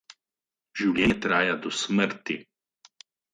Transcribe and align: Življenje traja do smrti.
Življenje 0.79 1.17
traja 1.25 1.59
do 1.67 1.73
smrti. 1.83 2.39